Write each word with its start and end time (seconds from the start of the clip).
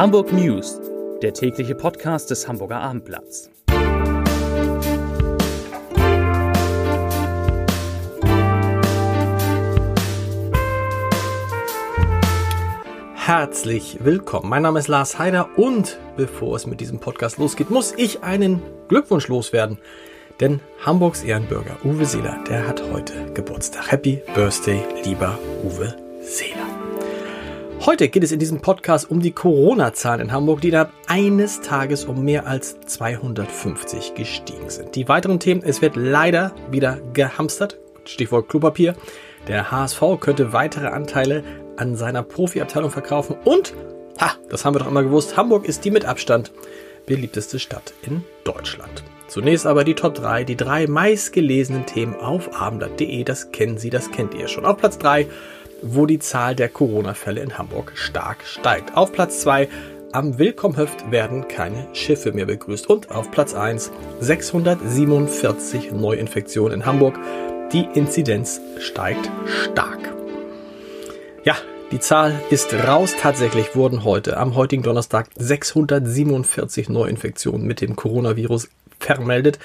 Hamburg 0.00 0.32
News, 0.32 0.80
der 1.20 1.34
tägliche 1.34 1.74
Podcast 1.74 2.30
des 2.30 2.48
Hamburger 2.48 2.80
Abendblatts. 2.80 3.50
Herzlich 13.14 13.98
willkommen. 14.00 14.48
Mein 14.48 14.62
Name 14.62 14.78
ist 14.78 14.88
Lars 14.88 15.18
Heider 15.18 15.50
und 15.58 15.98
bevor 16.16 16.56
es 16.56 16.66
mit 16.66 16.80
diesem 16.80 16.98
Podcast 16.98 17.36
losgeht, 17.36 17.68
muss 17.68 17.92
ich 17.94 18.22
einen 18.22 18.62
Glückwunsch 18.88 19.28
loswerden. 19.28 19.76
Denn 20.40 20.60
Hamburgs 20.82 21.22
Ehrenbürger 21.22 21.76
Uwe 21.84 22.06
Seeler, 22.06 22.42
der 22.48 22.66
hat 22.66 22.82
heute 22.90 23.30
Geburtstag. 23.34 23.92
Happy 23.92 24.22
Birthday, 24.34 24.82
lieber 25.04 25.38
Uwe 25.62 25.94
Seeler. 26.22 26.59
Heute 27.86 28.10
geht 28.10 28.22
es 28.22 28.30
in 28.30 28.38
diesem 28.38 28.60
Podcast 28.60 29.10
um 29.10 29.20
die 29.20 29.30
Corona-Zahlen 29.30 30.20
in 30.20 30.32
Hamburg, 30.32 30.60
die 30.60 30.68
innerhalb 30.68 30.92
eines 31.06 31.62
Tages 31.62 32.04
um 32.04 32.22
mehr 32.22 32.46
als 32.46 32.78
250 32.78 34.12
gestiegen 34.12 34.68
sind. 34.68 34.94
Die 34.96 35.08
weiteren 35.08 35.40
Themen, 35.40 35.62
es 35.64 35.80
wird 35.80 35.96
leider 35.96 36.52
wieder 36.70 36.98
gehamstert, 37.14 37.78
Stichwort 38.04 38.50
Klopapier. 38.50 38.94
Der 39.48 39.70
HSV 39.70 40.02
könnte 40.20 40.52
weitere 40.52 40.88
Anteile 40.88 41.42
an 41.78 41.96
seiner 41.96 42.22
Profiabteilung 42.22 42.90
verkaufen 42.90 43.36
und, 43.46 43.72
ha, 44.20 44.32
das 44.50 44.66
haben 44.66 44.74
wir 44.74 44.80
doch 44.80 44.88
immer 44.88 45.02
gewusst, 45.02 45.38
Hamburg 45.38 45.64
ist 45.64 45.82
die 45.82 45.90
mit 45.90 46.04
Abstand 46.04 46.52
beliebteste 47.06 47.58
Stadt 47.58 47.94
in 48.02 48.22
Deutschland. 48.44 49.02
Zunächst 49.26 49.64
aber 49.64 49.84
die 49.84 49.94
Top 49.94 50.16
3, 50.16 50.44
die 50.44 50.56
drei 50.56 50.86
meistgelesenen 50.86 51.86
Themen 51.86 52.16
auf 52.16 52.60
abendblatt.de, 52.60 53.22
das 53.24 53.52
kennen 53.52 53.78
Sie, 53.78 53.88
das 53.88 54.10
kennt 54.10 54.34
ihr 54.34 54.48
schon. 54.48 54.66
Auf 54.66 54.76
Platz 54.76 54.98
3 54.98 55.28
wo 55.82 56.06
die 56.06 56.18
Zahl 56.18 56.54
der 56.54 56.68
Corona-Fälle 56.68 57.40
in 57.40 57.58
Hamburg 57.58 57.92
stark 57.94 58.38
steigt. 58.44 58.96
Auf 58.96 59.12
Platz 59.12 59.40
2 59.42 59.68
am 60.12 60.38
Willkommhöft 60.38 61.12
werden 61.12 61.46
keine 61.46 61.86
Schiffe 61.92 62.32
mehr 62.32 62.46
begrüßt. 62.46 62.88
Und 62.88 63.10
auf 63.10 63.30
Platz 63.30 63.54
1 63.54 63.92
647 64.20 65.92
Neuinfektionen 65.92 66.80
in 66.80 66.86
Hamburg. 66.86 67.16
Die 67.72 67.86
Inzidenz 67.94 68.60
steigt 68.80 69.30
stark. 69.46 70.12
Ja, 71.44 71.56
die 71.92 72.00
Zahl 72.00 72.40
ist 72.50 72.74
raus. 72.74 73.14
Tatsächlich 73.20 73.76
wurden 73.76 74.02
heute, 74.02 74.36
am 74.36 74.56
heutigen 74.56 74.82
Donnerstag, 74.82 75.28
647 75.36 76.88
Neuinfektionen 76.88 77.64
mit 77.64 77.80
dem 77.80 77.94
Coronavirus 77.94 78.68
vermeldet. 78.98 79.60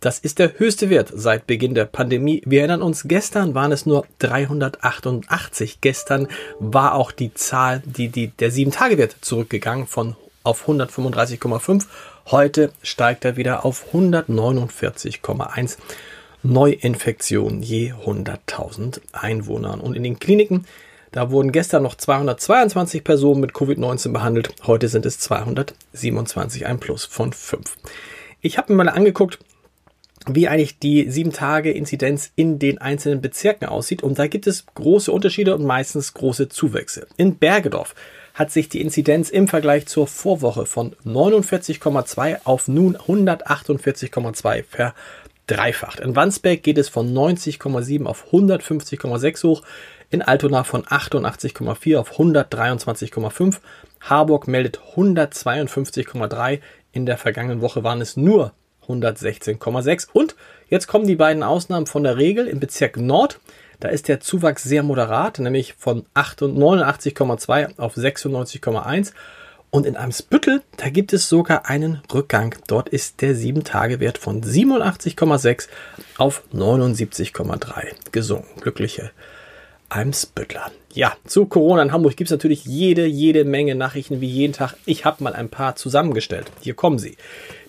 Das 0.00 0.18
ist 0.18 0.38
der 0.38 0.58
höchste 0.58 0.88
Wert 0.88 1.12
seit 1.14 1.46
Beginn 1.46 1.74
der 1.74 1.84
Pandemie. 1.84 2.40
Wir 2.46 2.60
erinnern 2.60 2.80
uns, 2.80 3.02
gestern 3.04 3.54
waren 3.54 3.70
es 3.70 3.84
nur 3.84 4.06
388. 4.20 5.82
Gestern 5.82 6.26
war 6.58 6.94
auch 6.94 7.12
die 7.12 7.34
Zahl, 7.34 7.82
die, 7.84 8.08
die, 8.08 8.28
der 8.28 8.50
7-Tage-Wert 8.50 9.16
zurückgegangen 9.20 9.86
von 9.86 10.16
auf 10.42 10.66
135,5. 10.66 11.84
Heute 12.30 12.72
steigt 12.82 13.26
er 13.26 13.36
wieder 13.36 13.66
auf 13.66 13.92
149,1 13.92 15.76
Neuinfektionen 16.42 17.62
je 17.62 17.92
100.000 17.92 19.02
Einwohnern. 19.12 19.82
Und 19.82 19.96
in 19.96 20.02
den 20.02 20.18
Kliniken, 20.18 20.64
da 21.12 21.30
wurden 21.30 21.52
gestern 21.52 21.82
noch 21.82 21.94
222 21.94 23.04
Personen 23.04 23.42
mit 23.42 23.52
Covid-19 23.52 24.12
behandelt. 24.12 24.54
Heute 24.66 24.88
sind 24.88 25.04
es 25.04 25.18
227, 25.18 26.64
ein 26.64 26.80
Plus 26.80 27.04
von 27.04 27.34
5. 27.34 27.76
Ich 28.40 28.56
habe 28.56 28.72
mir 28.72 28.82
mal 28.82 28.88
angeguckt, 28.88 29.38
wie 30.28 30.48
eigentlich 30.48 30.78
die 30.78 31.10
7-Tage-Inzidenz 31.10 32.32
in 32.36 32.58
den 32.58 32.78
einzelnen 32.78 33.20
Bezirken 33.20 33.68
aussieht. 33.68 34.02
Und 34.02 34.18
da 34.18 34.26
gibt 34.26 34.46
es 34.46 34.66
große 34.74 35.10
Unterschiede 35.10 35.54
und 35.54 35.64
meistens 35.64 36.12
große 36.14 36.48
Zuwächse. 36.48 37.06
In 37.16 37.36
Bergedorf 37.36 37.94
hat 38.34 38.50
sich 38.50 38.68
die 38.68 38.80
Inzidenz 38.80 39.30
im 39.30 39.48
Vergleich 39.48 39.86
zur 39.86 40.06
Vorwoche 40.06 40.66
von 40.66 40.94
49,2 41.04 42.40
auf 42.44 42.68
nun 42.68 42.96
148,2 42.96 44.64
verdreifacht. 45.46 46.00
In 46.00 46.14
Wandsbek 46.14 46.62
geht 46.62 46.78
es 46.78 46.88
von 46.88 47.12
90,7 47.12 48.04
auf 48.04 48.32
150,6 48.32 49.44
hoch. 49.44 49.62
In 50.10 50.22
Altona 50.22 50.64
von 50.64 50.84
88,4 50.84 51.98
auf 51.98 52.18
123,5. 52.18 53.58
Harburg 54.00 54.48
meldet 54.48 54.80
152,3. 54.96 56.60
In 56.92 57.06
der 57.06 57.16
vergangenen 57.16 57.60
Woche 57.62 57.84
waren 57.84 58.00
es 58.00 58.16
nur 58.16 58.52
116,6. 58.88 60.08
Und 60.12 60.36
jetzt 60.68 60.86
kommen 60.86 61.06
die 61.06 61.16
beiden 61.16 61.42
Ausnahmen 61.42 61.86
von 61.86 62.02
der 62.04 62.16
Regel 62.16 62.46
im 62.46 62.60
Bezirk 62.60 62.96
Nord. 62.96 63.40
Da 63.80 63.88
ist 63.88 64.08
der 64.08 64.20
Zuwachs 64.20 64.62
sehr 64.62 64.82
moderat, 64.82 65.38
nämlich 65.38 65.74
von 65.74 66.04
89,2 66.14 67.78
auf 67.78 67.96
96,1. 67.96 69.12
Und 69.70 69.86
in 69.86 69.96
Eimsbüttel, 69.96 70.62
da 70.76 70.90
gibt 70.90 71.12
es 71.12 71.28
sogar 71.28 71.66
einen 71.66 72.02
Rückgang. 72.12 72.56
Dort 72.66 72.88
ist 72.88 73.20
der 73.20 73.36
7-Tage-Wert 73.36 74.18
von 74.18 74.42
87,6 74.42 75.68
auf 76.18 76.42
79,3 76.52 78.10
gesunken. 78.10 78.60
Glückliche 78.60 79.12
Eimsbüttler. 79.90 80.70
Ja, 80.92 81.12
zu 81.26 81.46
Corona 81.46 81.82
in 81.82 81.92
Hamburg 81.92 82.16
gibt 82.16 82.28
es 82.28 82.32
natürlich 82.32 82.64
jede, 82.64 83.06
jede 83.06 83.44
Menge 83.44 83.74
Nachrichten 83.74 84.20
wie 84.20 84.28
jeden 84.28 84.52
Tag. 84.52 84.74
Ich 84.86 85.04
habe 85.04 85.22
mal 85.22 85.34
ein 85.34 85.48
paar 85.48 85.76
zusammengestellt. 85.76 86.50
Hier 86.60 86.74
kommen 86.74 86.98
sie. 86.98 87.16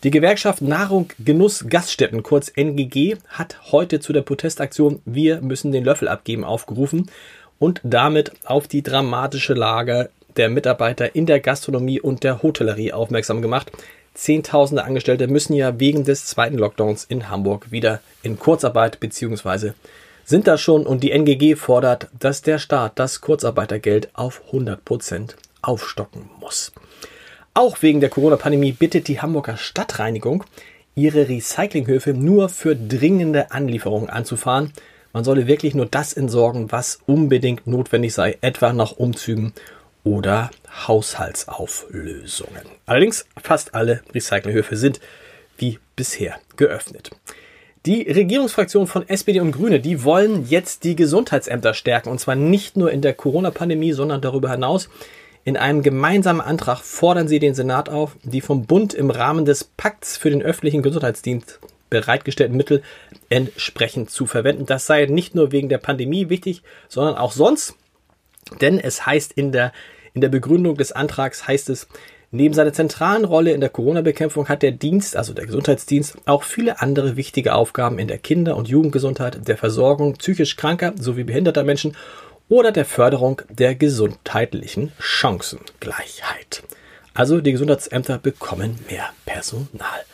Die 0.04 0.12
Gewerkschaft 0.12 0.62
Nahrung 0.62 1.10
Genuss 1.20 1.66
Gaststätten, 1.68 2.24
kurz 2.24 2.52
NGG, 2.56 3.18
hat 3.28 3.72
heute 3.72 4.00
zu 4.00 4.14
der 4.14 4.22
Protestaktion 4.22 5.02
Wir 5.06 5.42
müssen 5.42 5.72
den 5.72 5.84
Löffel 5.84 6.08
abgeben 6.08 6.44
aufgerufen 6.44 7.12
und 7.60 7.82
damit 7.84 8.32
auf 8.46 8.68
die 8.68 8.82
dramatische 8.82 9.54
Lage 9.54 10.10
der 10.38 10.50
Mitarbeiter 10.50 11.16
in 11.16 11.26
der 11.26 11.40
Gastronomie 11.40 12.00
und 12.00 12.24
der 12.24 12.42
Hotellerie 12.42 12.94
aufmerksam 12.94 13.42
gemacht. 13.42 13.72
Zehntausende 14.14 14.84
Angestellte 14.84 15.28
müssen 15.28 15.54
ja 15.54 15.80
wegen 15.80 16.04
des 16.04 16.26
zweiten 16.26 16.58
Lockdowns 16.58 17.06
in 17.06 17.30
Hamburg 17.30 17.72
wieder 17.72 18.02
in 18.24 18.38
Kurzarbeit 18.38 19.00
bzw. 19.00 19.72
sind 20.24 20.48
da 20.48 20.58
schon 20.58 20.86
und 20.86 21.02
die 21.04 21.12
NGG 21.12 21.56
fordert, 21.56 22.08
dass 22.18 22.42
der 22.42 22.60
Staat 22.60 23.00
das 23.00 23.22
Kurzarbeitergeld 23.22 24.10
auf 24.14 24.42
100 24.48 24.84
Prozent 24.84 25.36
aufstocken 25.62 26.30
muss. 26.40 26.72
Auch 27.54 27.82
wegen 27.82 28.00
der 28.00 28.10
Corona-Pandemie 28.10 28.72
bittet 28.72 29.08
die 29.08 29.22
Hamburger 29.22 29.58
Stadtreinigung, 29.58 30.46
ihre 30.96 31.28
Recyclinghöfe 31.28 32.14
nur 32.14 32.50
für 32.50 32.76
dringende 32.76 33.52
Anlieferungen 33.52 34.10
anzufahren. 34.10 34.72
Man 35.14 35.24
solle 35.24 35.48
wirklich 35.48 35.76
nur 35.76 35.86
das 35.86 36.14
entsorgen, 36.14 36.72
was 36.72 37.00
unbedingt 37.06 37.68
notwendig 37.68 38.14
sei, 38.14 38.38
etwa 38.42 38.72
nach 38.72 38.94
Umzügen 38.94 39.54
oder 40.04 40.50
Haushaltsauflösungen. 40.88 42.64
Allerdings 42.86 43.26
fast 43.42 43.76
alle 43.76 44.02
Recyclinghöfe 44.14 44.78
sind 44.78 45.00
wie 45.58 45.80
bisher 45.96 46.40
geöffnet. 46.56 47.12
Die 47.88 48.04
Regierungsfraktion 48.04 48.86
von 48.86 49.10
SPD 49.10 49.40
und 49.40 49.54
Grüne, 49.54 49.80
die 49.80 50.04
wollen 50.04 50.48
jetzt 50.48 50.84
die 50.84 50.96
Gesundheitsämter 50.96 51.74
stärken 51.74 52.10
und 52.10 52.20
zwar 52.20 52.36
nicht 52.36 52.78
nur 52.78 52.92
in 52.92 53.02
der 53.02 53.16
Corona-Pandemie, 53.16 53.94
sondern 53.94 54.22
darüber 54.22 54.52
hinaus. 54.52 54.88
In 55.46 55.58
einem 55.58 55.82
gemeinsamen 55.82 56.42
Antrag 56.42 56.82
fordern 56.82 57.28
sie 57.28 57.40
den 57.40 57.56
Senat 57.56 57.90
auf, 57.90 58.16
die 58.22 58.42
vom 58.42 58.68
Bund 58.68 58.94
im 58.94 59.10
Rahmen 59.10 59.46
des 59.46 59.64
Pakts 59.64 60.16
für 60.16 60.30
den 60.30 60.44
öffentlichen 60.44 60.84
Gesundheitsdienst 60.84 61.60
bereitgestellten 61.90 62.56
Mittel 62.56 62.84
entsprechend 63.30 64.12
zu 64.12 64.28
verwenden. 64.28 64.68
Das 64.68 64.86
sei 64.86 65.08
nicht 65.08 65.34
nur 65.34 65.52
wegen 65.52 65.68
der 65.68 65.80
Pandemie 65.80 66.30
wichtig, 66.30 66.62
sondern 66.88 67.16
auch 67.16 67.32
sonst. 67.32 67.74
Denn 68.62 68.80
es 68.80 69.08
heißt 69.08 69.32
in 69.34 69.52
der, 69.52 69.74
in 70.14 70.22
der 70.22 70.30
Begründung 70.30 70.78
des 70.78 70.92
Antrags 70.92 71.48
heißt 71.48 71.72
es, 71.72 71.88
Neben 72.34 72.54
seiner 72.54 72.72
zentralen 72.72 73.26
Rolle 73.26 73.52
in 73.52 73.60
der 73.60 73.70
Corona-Bekämpfung 73.70 74.48
hat 74.48 74.62
der 74.62 74.72
Dienst, 74.72 75.18
also 75.18 75.34
der 75.34 75.46
Gesundheitsdienst, 75.46 76.16
auch 76.26 76.44
viele 76.44 76.80
andere 76.80 77.18
wichtige 77.18 77.54
Aufgaben 77.54 78.00
in 78.00 78.08
der 78.08 78.20
Kinder- 78.20 78.56
und 78.56 78.70
Jugendgesundheit, 78.70 79.46
der 79.50 79.58
Versorgung 79.58 80.14
psychisch 80.14 80.56
kranker 80.56 80.94
sowie 80.98 81.26
behinderter 81.26 81.64
Menschen 81.64 81.98
oder 82.48 82.72
der 82.72 82.86
Förderung 82.86 83.42
der 83.50 83.76
gesundheitlichen 83.76 84.94
Chancengleichheit. 84.98 86.64
Also 87.14 87.42
die 87.42 87.52
Gesundheitsämter 87.52 88.18
bekommen 88.18 88.80
mehr 88.90 89.10
Personal. 89.26 90.06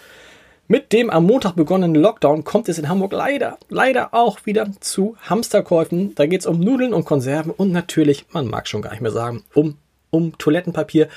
Mit 0.67 0.93
dem 0.93 1.11
am 1.11 1.25
Montag 1.25 1.55
begonnenen 1.55 2.01
Lockdown 2.01 2.43
kommt 2.43 2.67
es 2.67 2.79
in 2.79 2.89
Hamburg 2.89 3.13
leider, 3.13 3.59
leider 3.69 4.15
auch 4.15 4.39
wieder 4.47 4.71
zu 4.79 5.15
Hamsterkäufen. 5.21 6.15
Da 6.15 6.25
geht 6.25 6.41
es 6.41 6.47
um 6.47 6.59
Nudeln 6.59 6.95
und 6.95 7.05
Konserven 7.05 7.51
und 7.51 7.71
natürlich, 7.71 8.25
man 8.31 8.47
mag 8.47 8.67
schon 8.67 8.81
gar 8.81 8.89
nicht 8.89 9.01
mehr 9.01 9.11
sagen, 9.11 9.43
um, 9.53 9.77
um 10.09 10.35
Toilettenpapier. 10.39 11.09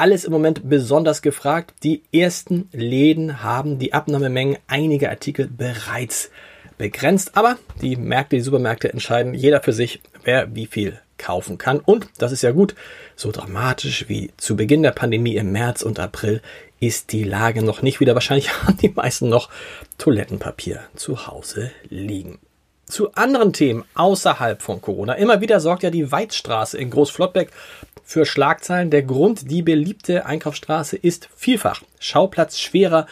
Alles 0.00 0.24
im 0.24 0.32
Moment 0.32 0.66
besonders 0.66 1.20
gefragt. 1.20 1.74
Die 1.82 2.02
ersten 2.10 2.70
Läden 2.72 3.42
haben 3.42 3.78
die 3.78 3.92
Abnahmemengen 3.92 4.56
einiger 4.66 5.10
Artikel 5.10 5.46
bereits 5.46 6.30
begrenzt, 6.78 7.32
aber 7.34 7.58
die 7.82 7.96
Märkte, 7.96 8.36
die 8.36 8.40
Supermärkte 8.40 8.90
entscheiden 8.90 9.34
jeder 9.34 9.60
für 9.60 9.74
sich, 9.74 10.00
wer 10.24 10.54
wie 10.54 10.64
viel 10.64 10.98
kaufen 11.18 11.58
kann. 11.58 11.80
Und 11.80 12.08
das 12.16 12.32
ist 12.32 12.40
ja 12.40 12.52
gut, 12.52 12.74
so 13.14 13.30
dramatisch 13.30 14.08
wie 14.08 14.30
zu 14.38 14.56
Beginn 14.56 14.82
der 14.82 14.92
Pandemie 14.92 15.36
im 15.36 15.52
März 15.52 15.82
und 15.82 16.00
April 16.00 16.40
ist 16.80 17.12
die 17.12 17.24
Lage 17.24 17.62
noch 17.62 17.82
nicht 17.82 18.00
wieder. 18.00 18.14
Wahrscheinlich 18.14 18.54
haben 18.62 18.78
die 18.78 18.88
meisten 18.88 19.28
noch 19.28 19.50
Toilettenpapier 19.98 20.80
zu 20.96 21.26
Hause 21.26 21.72
liegen. 21.90 22.38
Zu 22.90 23.14
anderen 23.14 23.52
Themen 23.52 23.84
außerhalb 23.94 24.60
von 24.62 24.80
Corona. 24.80 25.14
Immer 25.14 25.40
wieder 25.40 25.60
sorgt 25.60 25.82
ja 25.82 25.90
die 25.90 26.10
Weidstraße 26.10 26.78
in 26.78 26.90
Großflottbeck 26.90 27.50
für 28.04 28.26
Schlagzeilen. 28.26 28.90
Der 28.90 29.02
Grund, 29.02 29.50
die 29.50 29.62
beliebte 29.62 30.26
Einkaufsstraße 30.26 30.96
ist 30.96 31.28
vielfach 31.36 31.82
Schauplatz 31.98 32.58
schwerer 32.58 33.06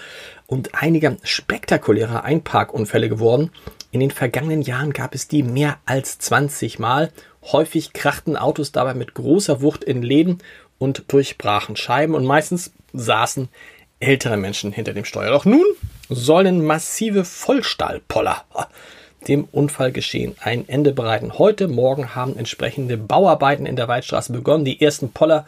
und 0.47 0.75
einiger 0.75 1.17
spektakulärer 1.23 2.25
Einparkunfälle 2.25 3.09
geworden. 3.09 3.51
In 3.91 4.01
den 4.01 4.11
vergangenen 4.11 4.63
Jahren 4.63 4.93
gab 4.93 5.15
es 5.15 5.29
die 5.29 5.43
mehr 5.43 5.79
als 5.87 6.19
20 6.19 6.79
Mal. 6.79 7.13
Häufig 7.43 7.93
krachten 7.93 8.37
Autos 8.37 8.73
dabei 8.73 8.95
mit 8.95 9.15
großer 9.15 9.63
Wucht 9.63 9.85
in 9.85 10.03
Läden 10.03 10.39
und 10.79 11.05
durchbrachen 11.09 11.77
Scheiben 11.77 12.15
und 12.15 12.25
meistens 12.25 12.73
saßen 12.93 13.49
ältere 14.01 14.37
Menschen 14.37 14.73
hinter 14.73 14.95
dem 14.95 15.05
Steuer. 15.05 15.31
Doch 15.31 15.45
nun 15.45 15.65
sollen 16.09 16.65
massive 16.65 17.25
Vollstahlpoller 17.25 18.45
dem 19.27 19.45
Unfallgeschehen 19.51 20.37
ein 20.41 20.69
Ende 20.69 20.93
bereiten. 20.93 21.39
Heute 21.39 21.69
Morgen 21.69 22.15
haben 22.15 22.37
entsprechende 22.37 22.97
Bauarbeiten 22.97 23.67
in 23.67 23.77
der 23.77 23.89
Waldstraße 23.89 24.33
begonnen. 24.33 24.65
Die 24.65 24.81
ersten 24.81 25.11
Poller 25.11 25.45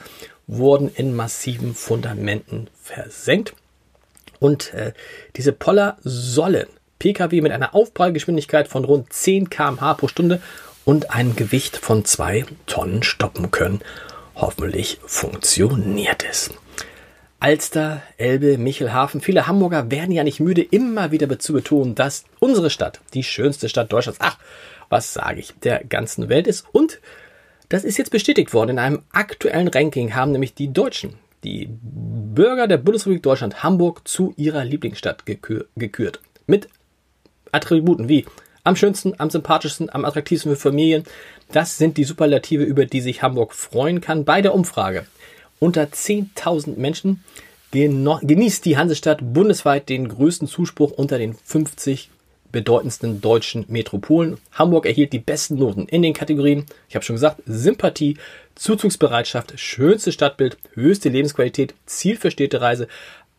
wurden 0.46 0.90
in 0.94 1.14
massiven 1.14 1.74
Fundamenten 1.74 2.68
versenkt. 2.82 3.54
Und 4.40 4.74
äh, 4.74 4.92
diese 5.36 5.52
Poller 5.52 5.98
sollen 6.02 6.66
Pkw 6.98 7.40
mit 7.40 7.52
einer 7.52 7.74
Aufprallgeschwindigkeit 7.74 8.68
von 8.68 8.84
rund 8.84 9.12
10 9.12 9.50
km/h 9.50 9.94
pro 9.94 10.08
Stunde 10.08 10.42
und 10.84 11.10
einem 11.10 11.36
Gewicht 11.36 11.76
von 11.76 12.04
2 12.04 12.46
Tonnen 12.66 13.02
stoppen 13.02 13.50
können. 13.50 13.80
Hoffentlich 14.34 14.98
funktioniert 15.06 16.24
es. 16.28 16.50
Alster, 17.40 18.02
Elbe, 18.18 18.58
Michelhafen. 18.58 19.22
Viele 19.22 19.46
Hamburger 19.46 19.90
werden 19.90 20.12
ja 20.12 20.24
nicht 20.24 20.40
müde, 20.40 20.60
immer 20.60 21.10
wieder 21.10 21.38
zu 21.38 21.54
betonen, 21.54 21.94
dass 21.94 22.24
unsere 22.38 22.68
Stadt 22.68 23.00
die 23.14 23.22
schönste 23.22 23.70
Stadt 23.70 23.90
Deutschlands, 23.90 24.20
ach, 24.22 24.36
was 24.90 25.14
sage 25.14 25.40
ich, 25.40 25.54
der 25.62 25.82
ganzen 25.84 26.28
Welt 26.28 26.46
ist. 26.46 26.66
Und 26.72 27.00
das 27.70 27.84
ist 27.84 27.96
jetzt 27.96 28.10
bestätigt 28.10 28.52
worden. 28.52 28.72
In 28.72 28.78
einem 28.78 29.02
aktuellen 29.10 29.68
Ranking 29.68 30.14
haben 30.14 30.32
nämlich 30.32 30.52
die 30.52 30.70
Deutschen, 30.70 31.14
die 31.42 31.70
Bürger 31.80 32.68
der 32.68 32.76
Bundesrepublik 32.76 33.22
Deutschland, 33.22 33.62
Hamburg 33.62 34.06
zu 34.06 34.34
ihrer 34.36 34.64
Lieblingsstadt 34.66 35.24
gekür 35.24 35.64
gekürt. 35.76 36.20
Mit 36.46 36.68
Attributen 37.52 38.10
wie 38.10 38.26
am 38.64 38.76
schönsten, 38.76 39.14
am 39.18 39.30
sympathischsten, 39.30 39.88
am 39.88 40.04
attraktivsten 40.04 40.52
für 40.52 40.60
Familien. 40.60 41.04
Das 41.50 41.78
sind 41.78 41.96
die 41.96 42.04
Superlative, 42.04 42.64
über 42.64 42.84
die 42.84 43.00
sich 43.00 43.22
Hamburg 43.22 43.54
freuen 43.54 44.02
kann 44.02 44.26
bei 44.26 44.42
der 44.42 44.54
Umfrage 44.54 45.06
unter 45.60 45.84
10.000 45.84 46.76
Menschen 46.76 47.22
genießt 47.70 48.64
die 48.64 48.76
Hansestadt 48.76 49.20
bundesweit 49.32 49.88
den 49.88 50.08
größten 50.08 50.48
Zuspruch 50.48 50.90
unter 50.90 51.18
den 51.18 51.34
50 51.34 52.10
bedeutendsten 52.50 53.20
deutschen 53.20 53.64
Metropolen. 53.68 54.38
Hamburg 54.50 54.86
erhielt 54.86 55.12
die 55.12 55.20
besten 55.20 55.54
Noten 55.54 55.86
in 55.86 56.02
den 56.02 56.14
Kategorien, 56.14 56.66
ich 56.88 56.96
habe 56.96 57.04
schon 57.04 57.14
gesagt, 57.14 57.42
Sympathie, 57.46 58.16
Zuzugsbereitschaft, 58.56 59.52
schönste 59.60 60.10
Stadtbild, 60.10 60.58
höchste 60.74 61.10
Lebensqualität, 61.10 61.74
Ziel 61.86 62.16
für 62.16 62.32
Städtereise, 62.32 62.88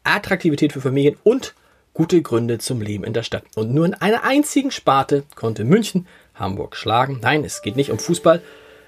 Attraktivität 0.04 0.72
für 0.72 0.80
Familien 0.80 1.18
und 1.24 1.56
gute 1.94 2.22
Gründe 2.22 2.58
zum 2.60 2.80
Leben 2.80 3.04
in 3.04 3.12
der 3.12 3.24
Stadt. 3.24 3.44
Und 3.56 3.74
nur 3.74 3.86
in 3.86 3.94
einer 3.94 4.24
einzigen 4.24 4.72
Sparte 4.72 5.24
konnte 5.36 5.66
München 5.66 6.08
Hamburg 6.34 6.78
schlagen. 6.78 7.20
Nein, 7.22 7.44
es 7.44 7.62
geht 7.62 7.76
nicht 7.76 7.92
um 7.92 8.00
Fußball, 8.00 8.42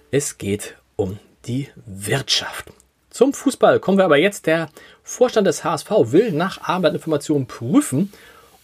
es 0.09 0.37
geht 0.37 0.75
um 0.95 1.19
die 1.45 1.67
Wirtschaft. 1.85 2.71
Zum 3.13 3.31
Fußball 3.31 3.79
kommen 3.79 3.99
wir 3.99 4.05
aber 4.05 4.17
jetzt. 4.17 4.47
Der 4.47 4.69
Vorstand 5.03 5.45
des 5.45 5.63
HSV 5.63 5.89
will 6.05 6.31
nach 6.31 6.67
Abendinformationen 6.67 7.45
prüfen, 7.45 8.11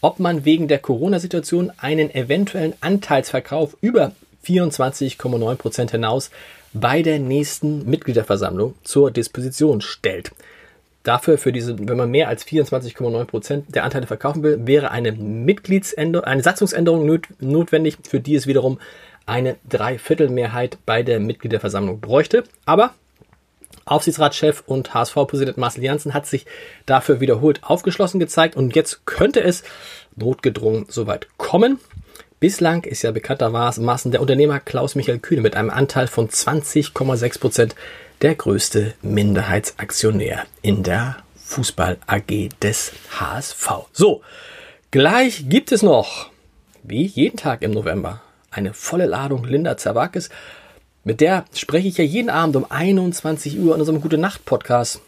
ob 0.01 0.19
man 0.19 0.43
wegen 0.43 0.67
der 0.67 0.79
Corona-Situation 0.79 1.71
einen 1.77 2.09
eventuellen 2.09 2.73
Anteilsverkauf 2.81 3.77
über 3.81 4.11
24,9 4.43 5.55
Prozent 5.55 5.91
hinaus 5.91 6.31
bei 6.73 7.03
der 7.03 7.19
nächsten 7.19 7.87
Mitgliederversammlung 7.87 8.73
zur 8.83 9.11
Disposition 9.11 9.81
stellt. 9.81 10.31
Dafür, 11.03 11.37
für 11.37 11.53
diese, 11.53 11.77
wenn 11.87 11.97
man 11.97 12.09
mehr 12.09 12.27
als 12.27 12.43
24,9 12.43 13.25
Prozent 13.25 13.75
der 13.75 13.83
Anteile 13.83 14.07
verkaufen 14.07 14.41
will, 14.41 14.65
wäre 14.65 14.89
eine 14.89 15.11
Mitgliedsänderung, 15.11 16.25
eine 16.25 16.41
Satzungsänderung 16.41 17.21
notwendig, 17.39 17.97
für 18.01 18.19
die 18.19 18.33
es 18.33 18.47
wiederum 18.47 18.79
eine 19.27 19.57
Dreiviertelmehrheit 19.69 20.79
bei 20.87 21.03
der 21.03 21.19
Mitgliederversammlung 21.19 21.99
bräuchte. 21.99 22.45
Aber 22.65 22.95
Aufsichtsratschef 23.89 24.63
und 24.65 24.93
HSV-Präsident 24.93 25.57
Marcel 25.57 25.83
Janssen 25.83 26.13
hat 26.13 26.25
sich 26.25 26.45
dafür 26.85 27.19
wiederholt 27.19 27.63
aufgeschlossen 27.63 28.19
gezeigt 28.19 28.55
und 28.55 28.75
jetzt 28.75 29.05
könnte 29.05 29.41
es 29.41 29.63
notgedrungen 30.15 30.85
soweit 30.89 31.27
kommen. 31.37 31.79
Bislang 32.39 32.83
ist 32.83 33.01
ja 33.01 33.11
bekanntermaßen 33.11 34.11
der 34.11 34.21
Unternehmer 34.21 34.59
Klaus 34.59 34.95
Michael 34.95 35.19
Kühne 35.19 35.41
mit 35.41 35.55
einem 35.55 35.69
Anteil 35.69 36.07
von 36.07 36.29
20,6 36.29 37.39
Prozent 37.39 37.75
der 38.21 38.35
größte 38.35 38.93
Minderheitsaktionär 39.01 40.45
in 40.61 40.83
der 40.83 41.17
Fußball 41.35 41.97
AG 42.07 42.49
des 42.61 42.93
HSV. 43.19 43.69
So, 43.91 44.21
gleich 44.91 45.49
gibt 45.49 45.71
es 45.71 45.81
noch, 45.81 46.29
wie 46.83 47.05
jeden 47.05 47.37
Tag 47.37 47.61
im 47.61 47.71
November, 47.71 48.21
eine 48.51 48.73
volle 48.73 49.05
Ladung 49.05 49.43
Linda 49.43 49.77
Zerwakis 49.77 50.29
mit 51.03 51.21
der 51.21 51.45
spreche 51.53 51.87
ich 51.87 51.97
ja 51.97 52.03
jeden 52.03 52.29
Abend 52.29 52.55
um 52.55 52.65
21 52.69 53.59
Uhr 53.59 53.73
in 53.73 53.79
unserem 53.79 54.01
Gute 54.01 54.17
Nacht 54.17 54.45
Podcast 54.45 55.01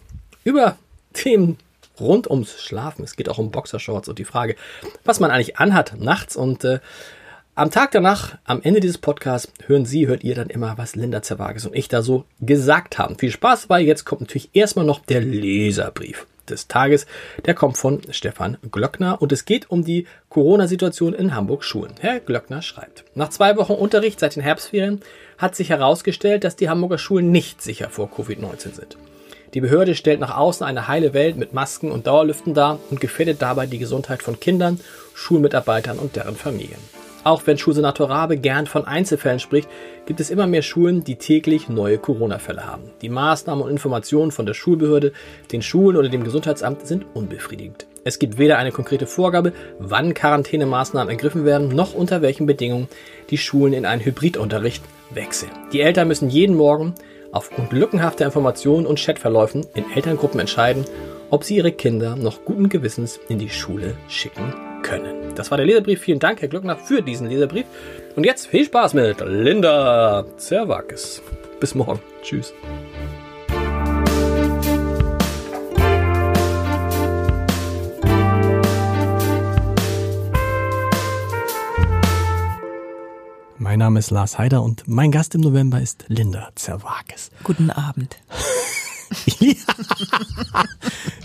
über 0.43 0.77
Themen 1.13 1.57
rund 1.99 2.29
ums 2.29 2.61
Schlafen. 2.61 3.03
Es 3.03 3.15
geht 3.15 3.29
auch 3.29 3.37
um 3.37 3.51
Boxershorts 3.51 4.07
und 4.07 4.17
die 4.17 4.25
Frage, 4.25 4.55
was 5.03 5.19
man 5.19 5.31
eigentlich 5.31 5.57
anhat 5.57 5.99
nachts 5.99 6.35
und 6.35 6.63
äh, 6.63 6.79
am 7.53 7.69
Tag 7.69 7.91
danach, 7.91 8.37
am 8.45 8.61
Ende 8.63 8.79
dieses 8.79 8.97
Podcasts, 8.97 9.51
hören 9.67 9.85
Sie, 9.85 10.07
hört 10.07 10.23
ihr 10.23 10.35
dann 10.35 10.49
immer, 10.49 10.77
was 10.77 10.95
Linda 10.95 11.21
Zerwages 11.21 11.65
und 11.65 11.75
ich 11.75 11.89
da 11.89 12.01
so 12.01 12.23
gesagt 12.39 12.97
haben. 12.97 13.19
Viel 13.19 13.31
Spaß 13.31 13.63
dabei. 13.63 13.81
Jetzt 13.81 14.05
kommt 14.05 14.21
natürlich 14.21 14.49
erstmal 14.53 14.85
noch 14.85 14.99
der 14.99 15.21
Leserbrief 15.21 16.25
des 16.49 16.67
Tages. 16.67 17.05
Der 17.45 17.53
kommt 17.53 17.77
von 17.77 18.01
Stefan 18.11 18.57
Glöckner 18.71 19.21
und 19.21 19.31
es 19.31 19.45
geht 19.45 19.69
um 19.69 19.83
die 19.83 20.07
Corona-Situation 20.29 21.13
in 21.13 21.35
Hamburg 21.35 21.63
Schulen. 21.63 21.93
Herr 21.99 22.19
Glöckner 22.19 22.61
schreibt, 22.61 23.03
nach 23.15 23.29
zwei 23.29 23.57
Wochen 23.57 23.73
Unterricht 23.73 24.19
seit 24.19 24.35
den 24.35 24.43
Herbstferien 24.43 25.01
hat 25.37 25.55
sich 25.55 25.69
herausgestellt, 25.69 26.43
dass 26.43 26.55
die 26.55 26.69
Hamburger 26.69 26.97
Schulen 26.97 27.31
nicht 27.31 27.61
sicher 27.61 27.89
vor 27.89 28.09
Covid-19 28.09 28.73
sind. 28.73 28.97
Die 29.53 29.61
Behörde 29.61 29.95
stellt 29.95 30.21
nach 30.21 30.37
außen 30.37 30.65
eine 30.65 30.87
heile 30.87 31.13
Welt 31.13 31.35
mit 31.35 31.53
Masken 31.53 31.91
und 31.91 32.07
Dauerlüften 32.07 32.53
dar 32.53 32.79
und 32.89 33.01
gefährdet 33.01 33.41
dabei 33.41 33.65
die 33.65 33.79
Gesundheit 33.79 34.23
von 34.23 34.39
Kindern, 34.39 34.79
Schulmitarbeitern 35.13 35.99
und 35.99 36.15
deren 36.15 36.35
Familien. 36.35 36.79
Auch 37.23 37.43
wenn 37.45 37.57
Schulsenator 37.57 38.09
Rabe 38.09 38.37
gern 38.37 38.65
von 38.65 38.85
Einzelfällen 38.85 39.39
spricht, 39.39 39.69
gibt 40.07 40.19
es 40.19 40.31
immer 40.31 40.47
mehr 40.47 40.63
Schulen, 40.63 41.03
die 41.03 41.17
täglich 41.17 41.69
neue 41.69 41.99
Corona-Fälle 41.99 42.65
haben. 42.65 42.89
Die 43.01 43.09
Maßnahmen 43.09 43.63
und 43.63 43.69
Informationen 43.69 44.31
von 44.31 44.47
der 44.47 44.55
Schulbehörde, 44.55 45.13
den 45.51 45.61
Schulen 45.61 45.97
oder 45.97 46.09
dem 46.09 46.23
Gesundheitsamt 46.23 46.87
sind 46.87 47.05
unbefriedigend. 47.13 47.85
Es 48.03 48.17
gibt 48.17 48.39
weder 48.39 48.57
eine 48.57 48.71
konkrete 48.71 49.05
Vorgabe, 49.05 49.53
wann 49.77 50.15
Quarantänemaßnahmen 50.15 51.09
ergriffen 51.09 51.45
werden, 51.45 51.67
noch 51.69 51.93
unter 51.93 52.23
welchen 52.23 52.47
Bedingungen 52.47 52.87
die 53.29 53.37
Schulen 53.37 53.73
in 53.73 53.85
einen 53.85 54.03
Hybridunterricht 54.03 54.83
wechseln. 55.11 55.51
Die 55.71 55.81
Eltern 55.81 56.07
müssen 56.07 56.29
jeden 56.29 56.55
Morgen 56.55 56.95
aufgrund 57.31 57.71
lückenhafter 57.71 58.25
Informationen 58.25 58.87
und 58.87 58.99
Chatverläufen 58.99 59.67
in 59.75 59.85
Elterngruppen 59.93 60.39
entscheiden, 60.39 60.85
ob 61.29 61.43
sie 61.43 61.57
ihre 61.57 61.71
Kinder 61.71 62.15
noch 62.15 62.43
guten 62.43 62.67
Gewissens 62.67 63.19
in 63.29 63.37
die 63.37 63.49
Schule 63.49 63.95
schicken 64.09 64.70
können. 64.81 65.33
Das 65.35 65.51
war 65.51 65.57
der 65.57 65.65
Leserbrief. 65.65 66.01
Vielen 66.01 66.19
Dank, 66.19 66.41
Herr 66.41 66.47
Glöckner, 66.47 66.77
für 66.77 67.01
diesen 67.01 67.27
Leserbrief. 67.27 67.65
Und 68.15 68.25
jetzt 68.25 68.47
viel 68.47 68.65
Spaß 68.65 68.93
mit 68.93 69.17
Linda 69.25 70.25
Zerwakis. 70.37 71.21
Bis 71.59 71.75
morgen. 71.75 71.99
Tschüss. 72.21 72.53
Mein 83.57 83.79
Name 83.79 83.99
ist 83.99 84.11
Lars 84.11 84.37
Heider 84.37 84.63
und 84.63 84.83
mein 84.87 85.11
Gast 85.11 85.33
im 85.33 85.41
November 85.41 85.79
ist 85.79 86.03
Linda 86.07 86.49
Zerwakis. 86.55 87.29
Guten 87.43 87.69
Abend. 87.69 88.17
ja. 89.39 89.53